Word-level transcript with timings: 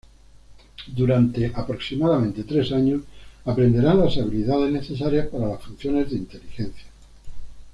Durante 0.87 1.51
aproximadamente 1.53 2.43
tres 2.43 2.71
años, 2.71 3.03
aprenderán 3.45 3.99
las 3.99 4.17
habilidades 4.17 4.71
necesarias 4.73 5.27
para 5.27 5.47
las 5.49 5.61
funciones 5.61 6.09
de 6.09 6.17
inteligencia. 6.17 6.85